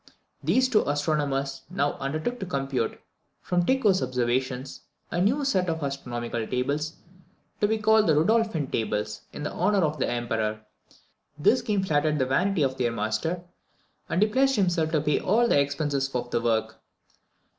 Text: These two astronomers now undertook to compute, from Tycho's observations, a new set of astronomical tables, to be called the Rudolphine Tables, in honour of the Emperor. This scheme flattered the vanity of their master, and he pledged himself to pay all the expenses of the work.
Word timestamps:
These 0.43 0.67
two 0.69 0.83
astronomers 0.89 1.61
now 1.69 1.93
undertook 1.99 2.39
to 2.39 2.45
compute, 2.47 2.99
from 3.39 3.63
Tycho's 3.67 4.01
observations, 4.01 4.81
a 5.11 5.21
new 5.21 5.45
set 5.45 5.69
of 5.69 5.83
astronomical 5.83 6.47
tables, 6.47 6.95
to 7.59 7.67
be 7.67 7.77
called 7.77 8.07
the 8.07 8.13
Rudolphine 8.15 8.71
Tables, 8.71 9.21
in 9.31 9.45
honour 9.45 9.85
of 9.85 9.99
the 9.99 10.09
Emperor. 10.09 10.61
This 11.37 11.59
scheme 11.59 11.83
flattered 11.83 12.17
the 12.17 12.25
vanity 12.25 12.63
of 12.63 12.79
their 12.79 12.91
master, 12.91 13.43
and 14.09 14.23
he 14.23 14.27
pledged 14.27 14.55
himself 14.55 14.89
to 14.93 15.01
pay 15.01 15.19
all 15.19 15.47
the 15.47 15.59
expenses 15.61 16.09
of 16.15 16.31
the 16.31 16.41
work. 16.41 16.81